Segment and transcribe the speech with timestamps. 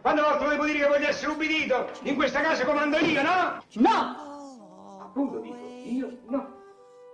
[0.00, 1.90] Quando volta devo dire che voglio essere ubbidito?
[2.04, 3.62] In questa casa comando io, no?
[3.74, 5.00] No!
[5.02, 6.58] Appunto dico, io no.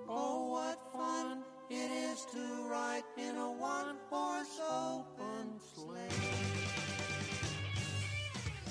[0.06, 6.08] Oh, what fun it is to ride in a one-horse open sleigh.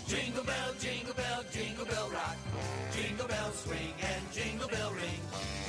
[0.08, 2.38] Jingle bell, jingle bell, jingle bell rock.
[2.92, 5.20] Jingle bells swing and jingle bell ring.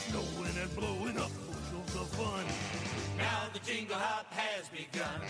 [0.07, 1.46] Snowing and blowing up
[2.01, 2.45] of fun.
[3.17, 5.21] Now the jingle hop has begun.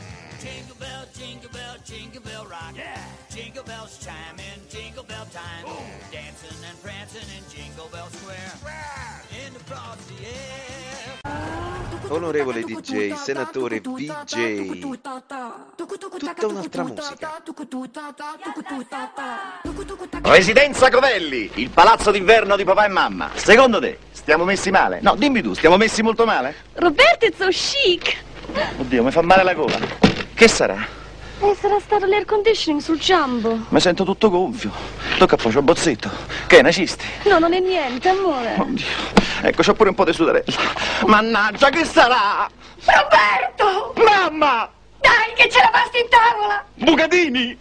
[0.41, 2.75] Jingle bell, jingle bell, jingle bell rock.
[2.75, 3.01] Yeah.
[3.31, 5.65] Jingle bells chime in jingle bell time.
[6.11, 8.53] Dancing and prancing in Jingle Bell Square.
[9.47, 11.76] In the frosty air.
[12.09, 17.43] Onorevole DJ, senatore VJ, tutta un'altra musica.
[20.23, 23.31] Residenza Covelli, il palazzo d'inverno di papà e mamma.
[23.35, 25.01] Secondo te, stiamo messi male?
[25.03, 26.55] No, dimmi tu, stiamo messi molto male?
[26.75, 28.17] Roberto è so chic!
[28.79, 29.79] Oddio, mi fa male la gola.
[30.35, 30.96] Che sarà?
[31.41, 33.59] Eh, sarà stato l'air conditioning sul jumbo.
[33.69, 34.71] Mi sento tutto gonfio.
[35.19, 36.09] Tocca poi, c'ho bozzetto.
[36.47, 37.05] Che è, nacisti?
[37.25, 38.55] No, non è niente, amore.
[38.59, 38.87] Oddio.
[39.43, 40.45] Ecco, c'ho pure un po' di sudarella.
[41.07, 42.49] Mannaggia, che sarà?
[42.85, 43.93] Roberto!
[44.03, 44.71] Mamma!
[45.01, 46.65] Dai, che c'è la pasta in tavola!
[46.75, 47.59] Bucatini!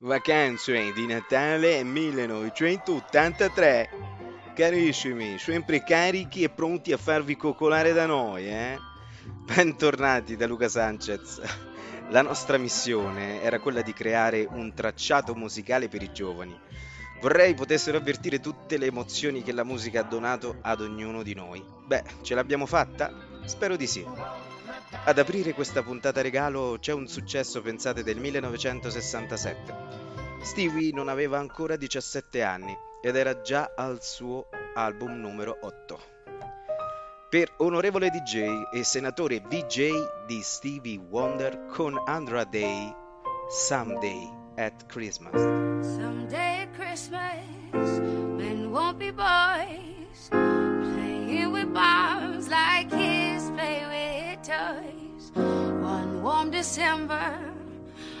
[0.00, 3.90] Vacanze di Natale 1983.
[4.54, 8.78] Carissimi, sempre carichi e pronti a farvi coccolare da noi, eh?
[9.30, 11.42] Bentornati da Luca Sanchez.
[12.08, 16.58] La nostra missione era quella di creare un tracciato musicale per i giovani.
[17.20, 21.62] Vorrei potessero avvertire tutte le emozioni che la musica ha donato ad ognuno di noi.
[21.84, 23.12] Beh, ce l'abbiamo fatta?
[23.44, 24.02] Spero di sì.
[25.04, 29.74] Ad aprire questa puntata regalo c'è un successo, pensate, del 1967.
[30.40, 36.17] Stevie non aveva ancora 17 anni ed era già al suo album numero 8.
[37.30, 42.90] Per onorevole DJ e senatore VJ di Stevie Wonder con Andra Day,
[43.50, 45.34] Someday at Christmas.
[45.82, 55.30] Someday at Christmas, men won't be boys, playing with bombs like kids play with toys.
[55.34, 57.38] One warm December,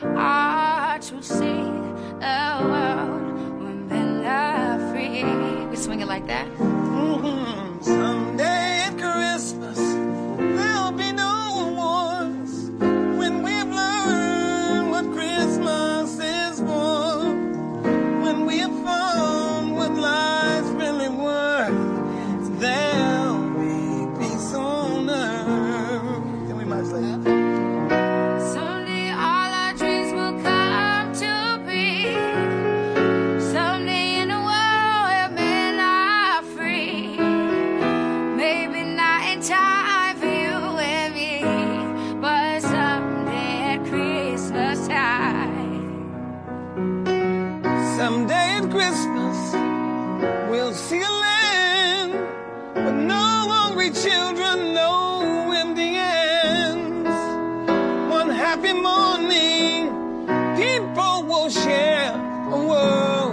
[0.02, 1.64] hearts will see
[2.20, 5.24] the world when men are free.
[5.70, 6.46] We swing it like that.
[6.58, 8.17] Mhm.
[58.48, 59.90] Happy morning,
[60.56, 62.14] people will share
[62.50, 63.27] a world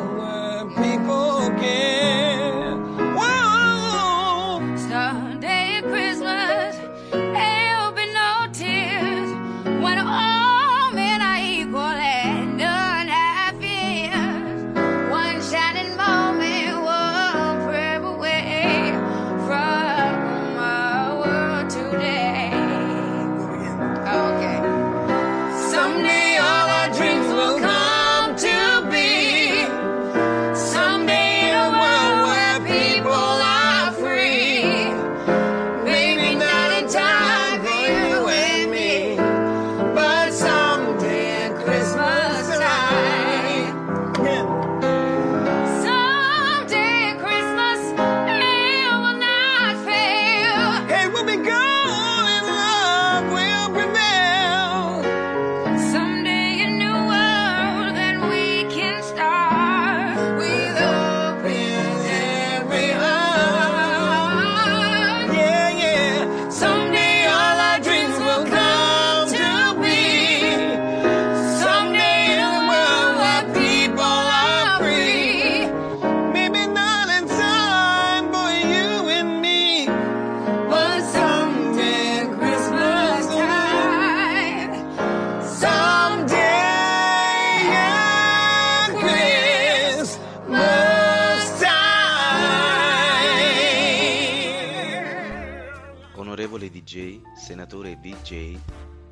[97.76, 98.56] Onorevole DJ,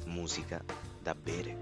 [0.05, 0.63] musica
[1.01, 1.57] da bere.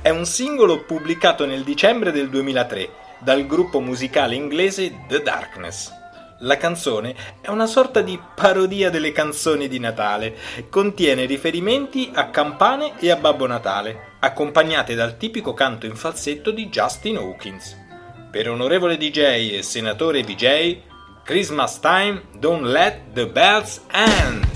[0.00, 5.92] è un singolo pubblicato nel dicembre del 2003 dal gruppo musicale inglese The Darkness.
[6.38, 10.34] La canzone è una sorta di parodia delle canzoni di Natale,
[10.70, 16.70] contiene riferimenti a campane e a Babbo Natale, accompagnate dal tipico canto in falsetto di
[16.70, 17.76] Justin Hawkins.
[18.30, 20.78] Per onorevole DJ e senatore VJ,
[21.22, 24.49] Christmas time, don't let the bells end!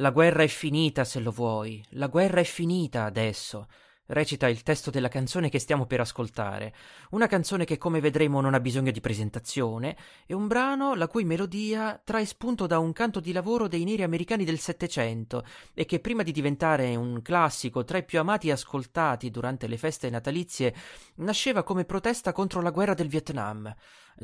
[0.00, 3.66] La guerra è finita se lo vuoi, la guerra è finita adesso.
[4.12, 6.74] Recita il testo della canzone che stiamo per ascoltare.
[7.10, 11.22] Una canzone che, come vedremo, non ha bisogno di presentazione, e un brano la cui
[11.22, 16.00] melodia trae spunto da un canto di lavoro dei neri americani del Settecento e che,
[16.00, 20.74] prima di diventare un classico tra i più amati e ascoltati durante le feste natalizie,
[21.18, 23.72] nasceva come protesta contro la guerra del Vietnam.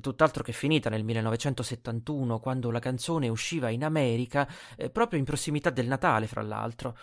[0.00, 5.70] Tutt'altro che finita nel 1971, quando la canzone usciva in America, eh, proprio in prossimità
[5.70, 6.98] del Natale, fra l'altro.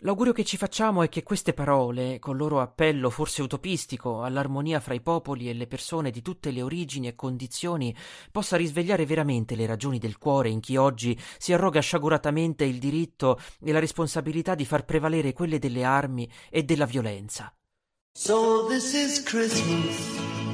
[0.00, 4.92] L'augurio che ci facciamo è che queste parole, col loro appello forse utopistico all'armonia fra
[4.92, 7.96] i popoli e le persone di tutte le origini e condizioni,
[8.30, 13.40] possa risvegliare veramente le ragioni del cuore in chi oggi si arroga sciaguratamente il diritto
[13.58, 17.50] e la responsabilità di far prevalere quelle delle armi e della violenza.
[18.12, 20.45] So this is Christmas.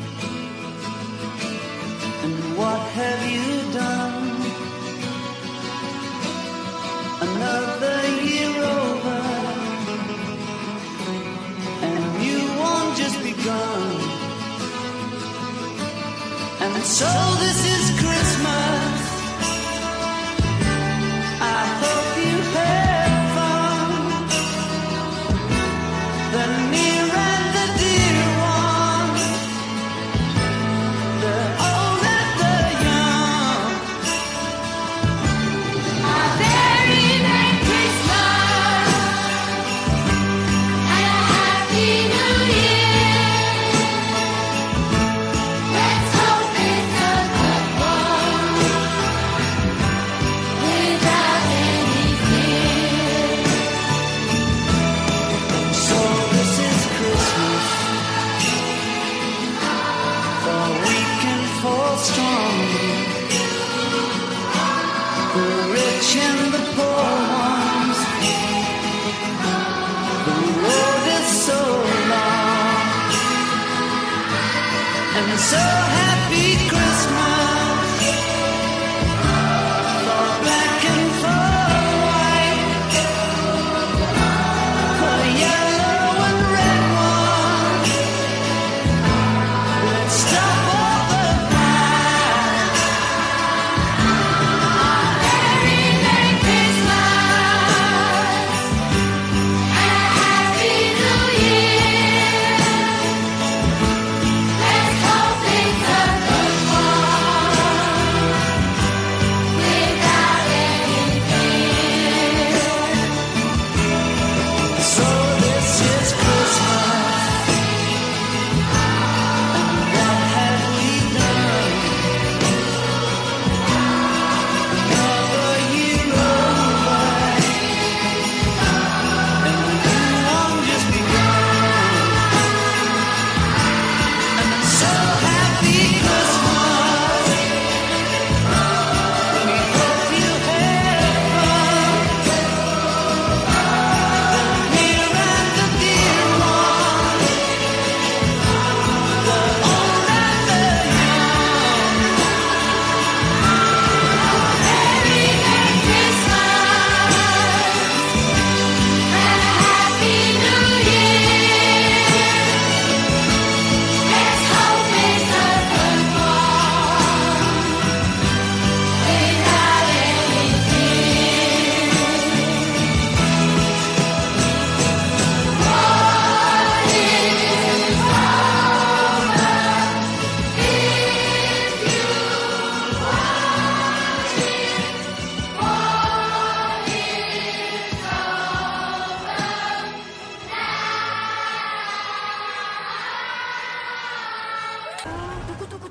[17.02, 17.71] So this is
[66.14, 66.71] and the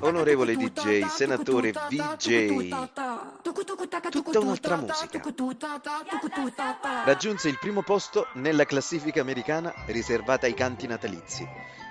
[0.00, 2.74] Onorevole DJ, senatore VJ,
[4.10, 5.20] tutta un'altra musica.
[7.04, 11.46] Raggiunse il primo posto nella classifica americana riservata ai canti natalizi.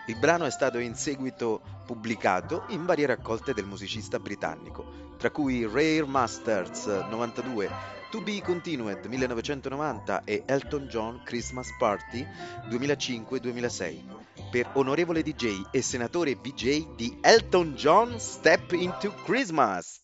[0.07, 5.65] Il brano è stato in seguito pubblicato in varie raccolte del musicista britannico, tra cui
[5.65, 12.27] Rare Masters 92, To Be Continued 1990 e Elton John Christmas Party
[12.69, 14.01] 2005-2006.
[14.51, 20.01] Per onorevole DJ e senatore VJ di Elton John Step into Christmas.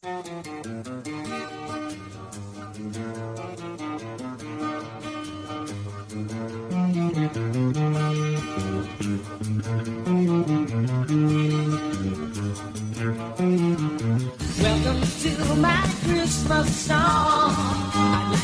[14.62, 17.87] Welcome to my Christmas song.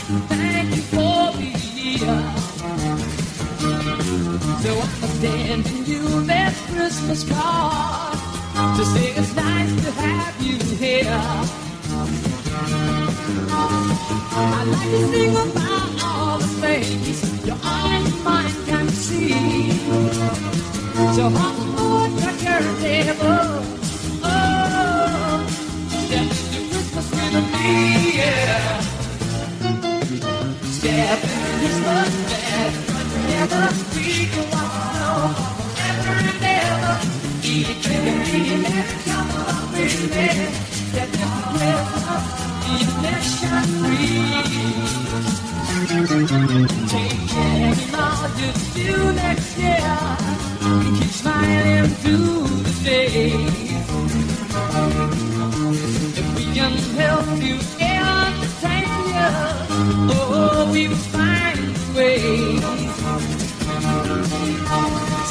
[0.06, 2.18] Thank you for the year.
[4.62, 8.18] So I'm sending you this Christmas card
[8.78, 11.54] to say it's nice to have you here.
[14.36, 19.72] I'd like to sing about all the things your eyes and mind can see.
[21.16, 23.73] So hop on your turntable.
[31.14, 31.28] Into
[31.60, 32.74] Christmas and
[33.14, 34.06] together we
[34.52, 36.96] walk along forever and ever.
[37.44, 37.70] If
[43.22, 44.34] shine free.
[48.74, 49.94] Do next year.
[50.80, 53.86] We keep smiling through the days.
[56.18, 57.83] If we can help you,
[60.72, 61.60] we will find
[61.96, 62.62] ways.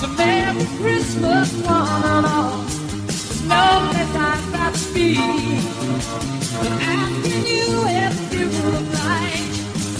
[0.00, 2.56] So Merry Christmas, one and all.
[3.52, 5.08] No place I'd rather be.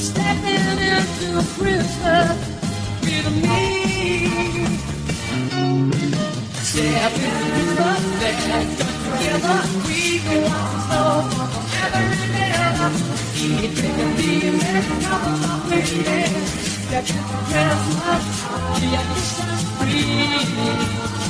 [0.08, 2.28] Stepping into Christmas
[3.02, 4.66] with me.
[6.70, 10.72] Step into Christmas together we go on
[13.44, 13.74] it,
[14.16, 16.24] be a man, come along with me.
[16.86, 18.24] Step into Christmas,
[18.78, 21.21] be a Christmas free.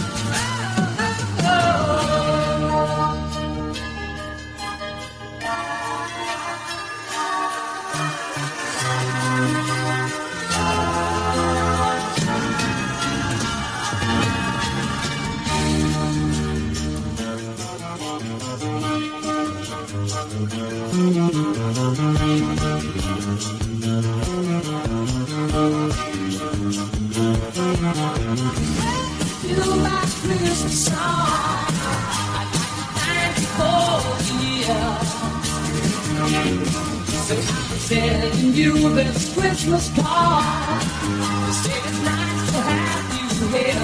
[38.54, 40.82] You this Christmas card.
[40.82, 43.80] To say it's nice to have you here.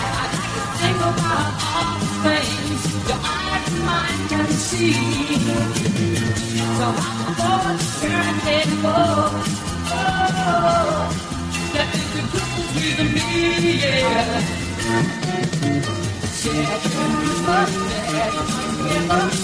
[0.00, 4.92] I'd like to think about all the things your eyes and mine can see.
[6.78, 9.04] So I'm going oh, to turn table.
[9.92, 11.12] Oh,
[11.74, 13.28] that is the Christmas with me,
[13.82, 14.40] yeah.
[16.44, 17.70] Yeah, Christmas,
[18.12, 18.32] yeah,
[19.08, 19.43] never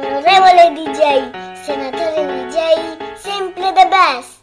[0.00, 1.30] Onorevole DJ,
[1.64, 2.56] senatore DJ,
[3.16, 4.37] sempre the best.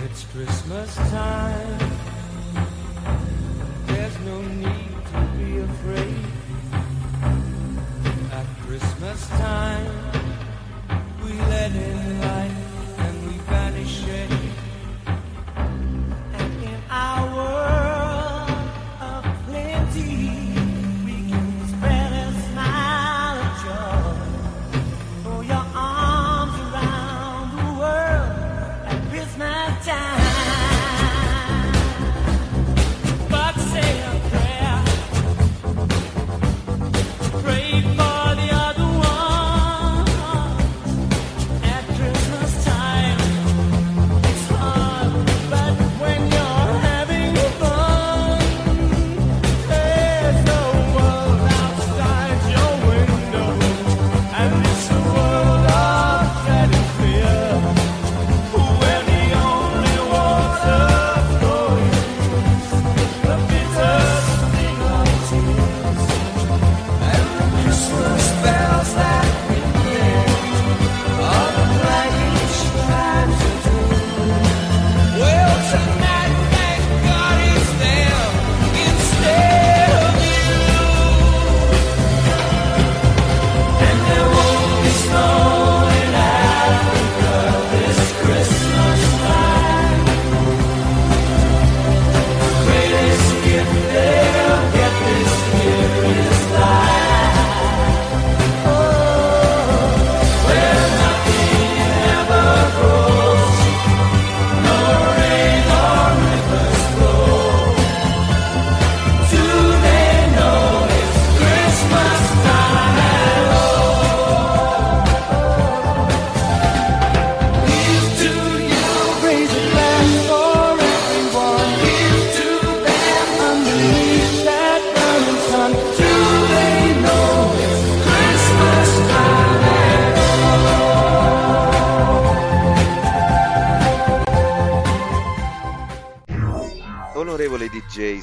[0.03, 1.64] It's Christmas time.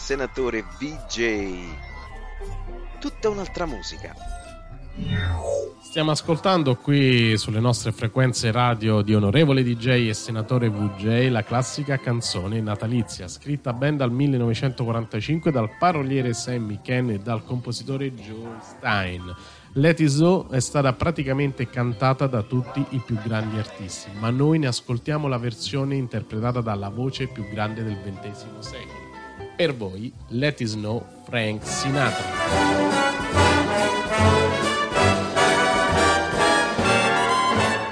[0.02, 1.60] Senatore VJ,
[3.00, 4.16] tutta un'altra musica.
[5.80, 11.98] Stiamo ascoltando qui sulle nostre frequenze radio di onorevole DJ e senatore VJ la classica
[12.00, 19.34] canzone natalizia, scritta ben dal 1945 dal paroliere Sammy Ken e dal compositore Joe Stein.
[19.74, 24.58] Let It Go è stata praticamente cantata da tutti i più grandi artisti, ma noi
[24.58, 29.01] ne ascoltiamo la versione interpretata dalla voce più grande del XX secolo.
[29.62, 32.26] Per voi, Let It Snow Frank Sinatra.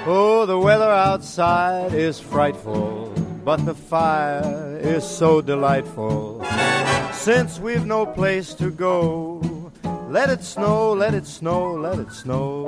[0.04, 6.44] Oh, the weather outside is frightful, but the fire is so delightful.
[7.12, 9.40] Since we've no place to go,
[10.08, 12.66] let it snow, let it snow, let it snow.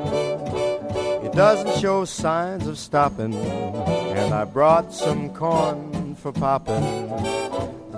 [1.24, 7.42] It doesn't show signs of stopping, and I brought some corn for popping.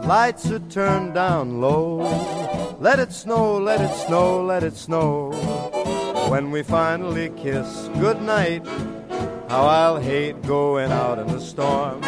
[0.06, 1.96] Lights are turned down low.
[2.78, 5.30] Let it snow, let it snow, let it snow.
[6.28, 8.66] When we finally kiss goodnight,
[9.48, 12.02] how I'll hate going out in the storm.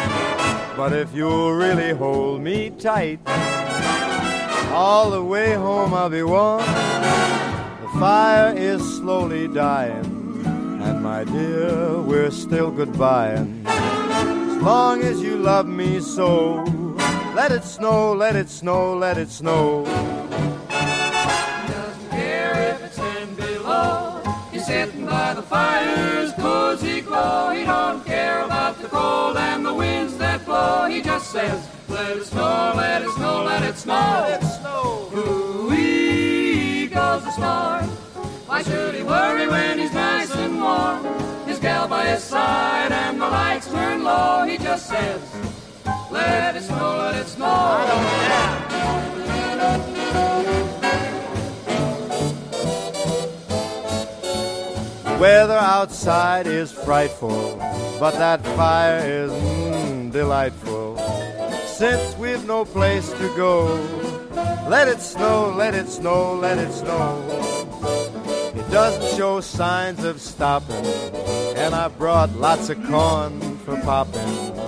[0.77, 3.19] But if you'll really hold me tight,
[4.69, 6.59] all the way home I'll be warm.
[6.59, 10.05] The fire is slowly dying,
[10.83, 13.65] and my dear, we're still goodbying.
[13.65, 16.63] As long as you love me so,
[17.37, 19.85] let it snow, let it snow, let it snow.
[21.67, 24.23] Doesn't care if it's ten below.
[24.51, 27.51] He's sitting by the fire's cozy glow.
[27.51, 30.87] He don't care about the cold and the winds that blow.
[30.89, 33.93] He just says, let it snow, let it snow, let it snow.
[33.93, 35.11] Let it snow.
[35.15, 37.85] Ooh-wee goes the storm.
[38.47, 41.05] Why should he worry when he's nice and warm?
[41.45, 44.43] His gal by his side and the lights turn low.
[44.47, 45.21] He just says,
[46.17, 47.45] let it snow, let it snow.
[47.45, 48.27] I don't
[55.03, 57.57] The weather outside is frightful,
[57.99, 60.97] but that fire is mm, delightful.
[61.65, 63.65] Since we've no place to go,
[64.67, 67.23] let it snow, let it snow, let it snow.
[68.55, 70.85] It doesn't show signs of stopping,
[71.55, 74.66] and I brought lots of corn for popping.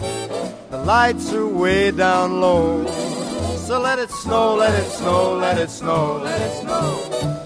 [0.90, 2.84] Lights are way down low,
[3.58, 6.94] so let it snow, let it snow, let it snow, let it snow.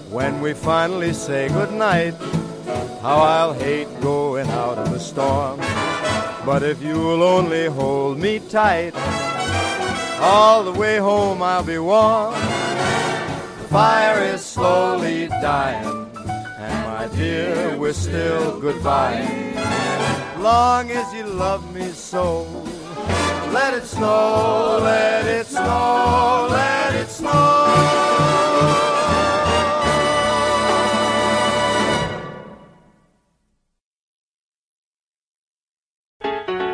[0.08, 2.14] When we finally say goodnight,
[3.02, 5.58] how I'll hate going out in the storm.
[6.46, 8.94] But if you'll only hold me tight,
[10.22, 12.32] all the way home I'll be warm.
[12.32, 19.20] The fire is slowly dying, and my dear, we're still goodbye.
[20.38, 22.46] Long as you love me so,
[23.54, 27.30] let it snow, let it snow, let it snow.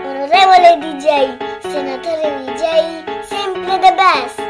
[0.07, 4.41] Onorevole DJ, senatore DJ, sempre the best.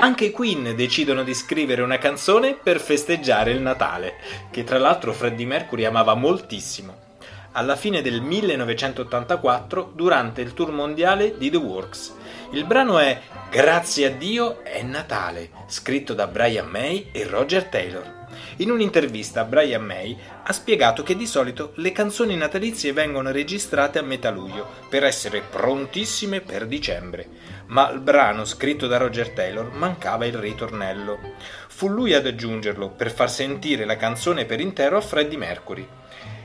[0.00, 4.16] Anche i Queen decidono di scrivere una canzone per festeggiare il Natale,
[4.50, 7.09] che tra l'altro Freddie Mercury amava moltissimo.
[7.52, 12.14] Alla fine del 1984, durante il tour mondiale di The Works.
[12.52, 18.18] Il brano è Grazie a Dio è Natale, scritto da Brian May e Roger Taylor.
[18.58, 24.02] In un'intervista Brian May ha spiegato che di solito le canzoni natalizie vengono registrate a
[24.02, 27.26] metà luglio per essere prontissime per dicembre,
[27.66, 31.18] ma al brano scritto da Roger Taylor mancava il ritornello.
[31.66, 35.88] Fu lui ad aggiungerlo per far sentire la canzone per intero a Freddie Mercury.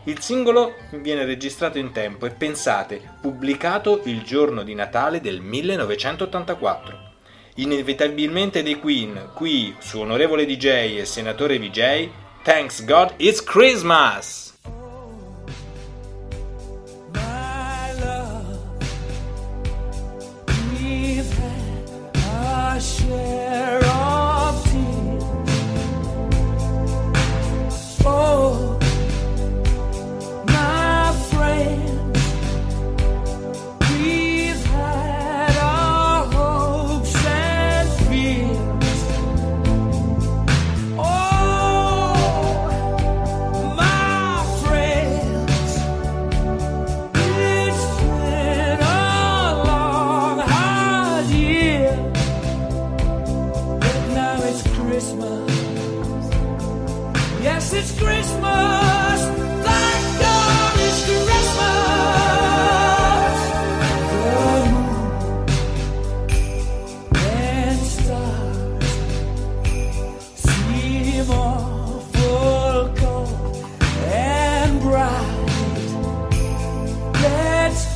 [0.08, 7.13] Il singolo viene registrato in tempo e pensate, pubblicato il giorno di Natale del 1984.
[7.56, 12.10] Inevitabilmente dei Queen, qui su Onorevole DJ e Senatore VJ,
[12.44, 14.55] Thanks God It's Christmas!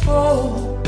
[0.06, 0.79] Let's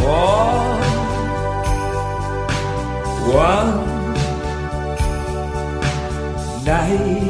[0.00, 0.38] For
[3.32, 3.74] one
[6.64, 7.27] night.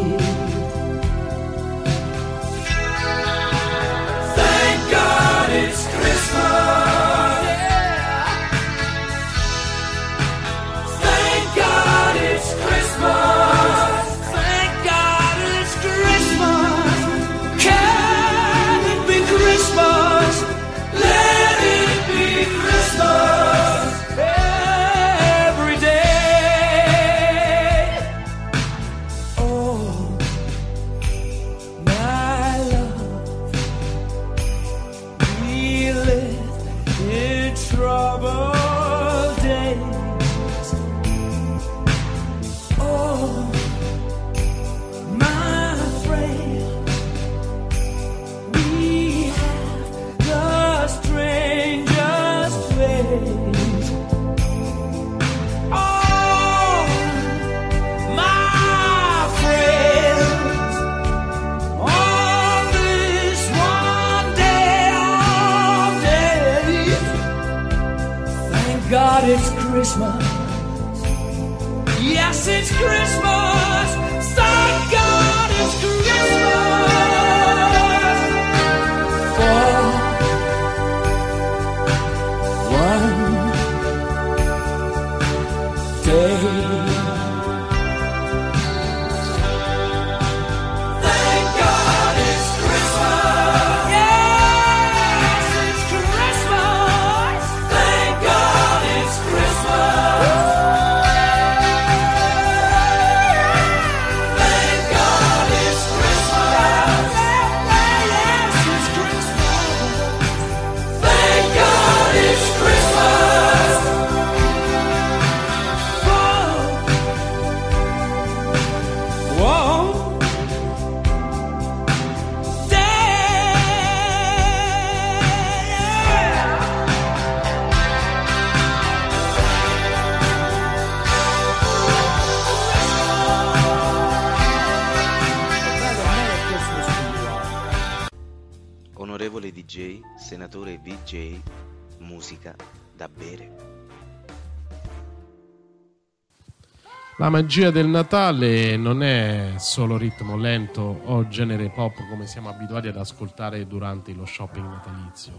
[147.21, 152.87] La magia del Natale non è solo ritmo lento o genere pop come siamo abituati
[152.87, 155.33] ad ascoltare durante lo shopping natalizio.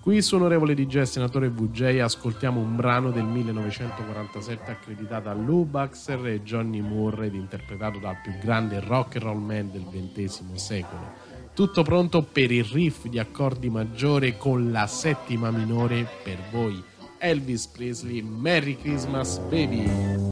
[0.00, 6.28] Qui su Onorevole DJ Senatore VJ ascoltiamo un brano del 1947 accreditato a Lou Baxter
[6.28, 11.12] e Johnny Moore ed interpretato dal più grande rock and roll man del XX secolo.
[11.52, 16.82] Tutto pronto per il riff di accordi maggiore con la settima minore per voi.
[17.18, 20.27] Elvis Presley, Merry Christmas Baby!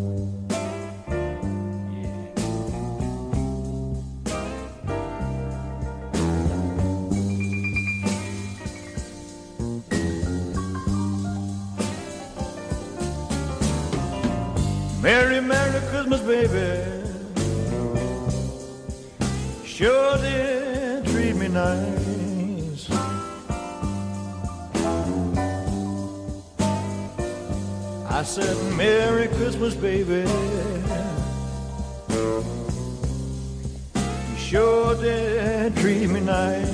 [34.46, 36.70] Sure did treat me nice.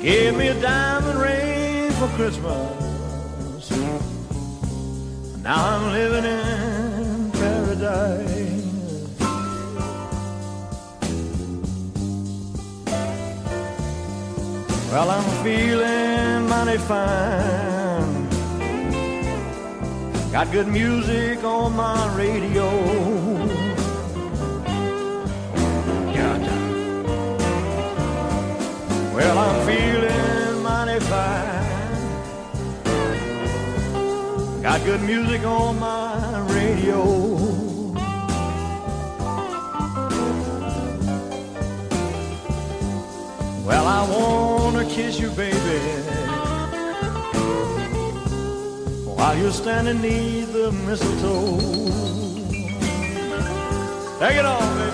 [0.00, 3.70] Gave me a diamond ring for Christmas.
[5.42, 8.58] Now I'm living in paradise.
[14.92, 17.77] Well, I'm feeling mighty fine.
[20.32, 22.70] Got good music on my radio.
[26.12, 26.38] Yeah.
[29.14, 31.58] Well, I'm feeling mighty fine.
[34.62, 37.02] Got good music on my radio.
[43.64, 46.07] Well, I wanna kiss you, baby,
[49.18, 51.58] while you're standing neath the mistletoe.
[54.20, 54.87] Take it on,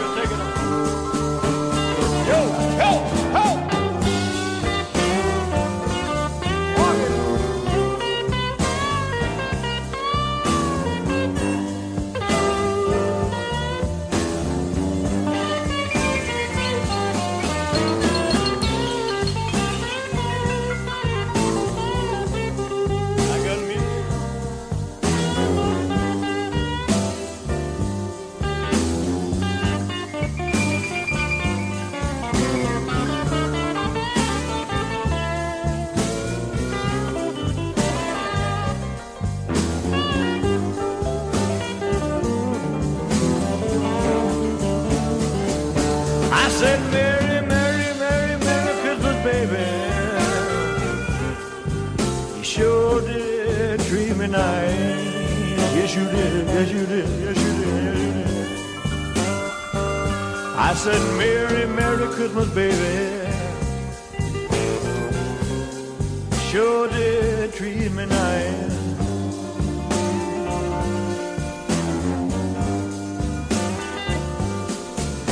[66.54, 68.76] Sure did treat me nice.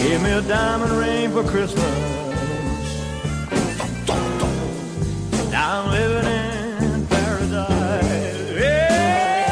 [0.03, 1.85] Gave me a diamond ring for Christmas.
[5.53, 8.51] Now I'm living in paradise.
[8.59, 9.47] Yeah.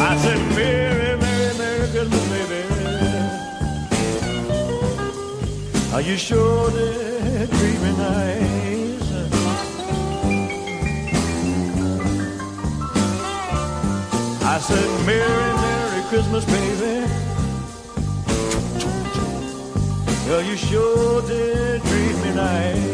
[0.00, 2.62] I said, Merry, Merry, Merry Christmas, baby.
[5.92, 6.70] Are you sure
[14.44, 17.06] I said, Merry, Merry Christmas, baby.
[20.32, 22.92] Are you sure did treat me nice?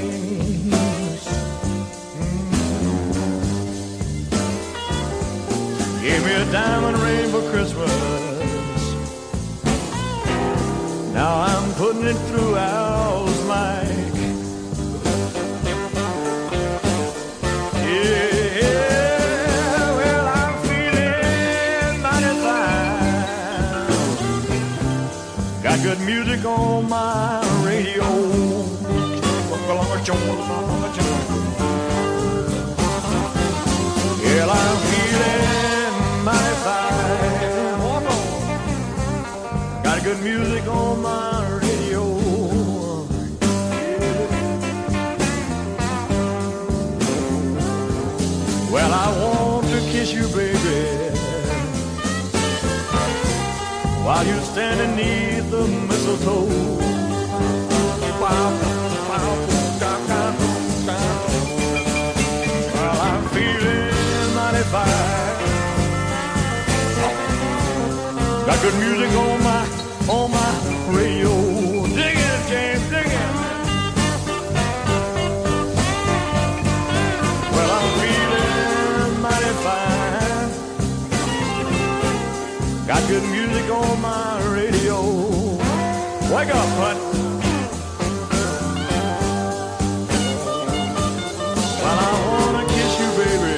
[6.03, 7.91] Gave me a diamond ring for Christmas.
[11.13, 12.57] Now I'm putting it through
[26.29, 28.05] music on my radio.
[34.23, 37.03] Yeah, I'm feeling mighty fine.
[39.83, 42.05] Got good music on my radio.
[48.71, 51.09] Well, I want to kiss you, baby,
[54.05, 54.41] while you're
[54.97, 54.98] the
[56.09, 56.49] mistletoe.
[62.75, 65.37] Well, I'm feeling mighty fine.
[68.47, 69.67] Got good music on my
[70.09, 70.51] on my
[70.97, 71.33] radio.
[71.87, 73.31] Dig it, James, dig it.
[77.53, 80.51] Well, I'm feeling mighty fine.
[82.87, 85.38] Got good music on my radio.
[86.31, 86.97] Wake up, bud.
[91.81, 93.57] Well, I wanna kiss you, baby,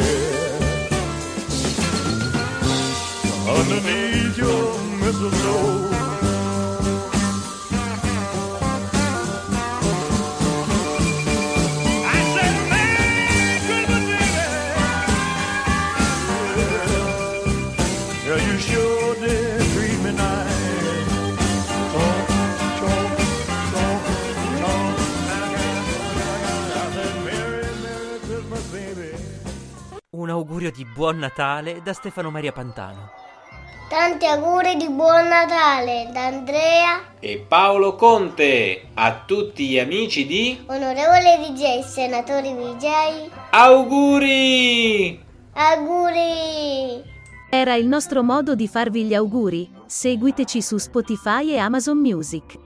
[3.59, 4.62] underneath your
[5.00, 5.89] mistletoe.
[30.20, 33.10] Un augurio di buon Natale da Stefano Maria Pantano.
[33.88, 40.62] Tanti auguri di buon Natale da Andrea, E Paolo Conte, a tutti gli amici di
[40.66, 45.24] onorevole DJ, senatori VJ, Auguri!
[45.54, 47.02] auguri!
[47.48, 49.70] Era il nostro modo di farvi gli auguri.
[49.86, 52.58] Seguiteci su Spotify e Amazon Music.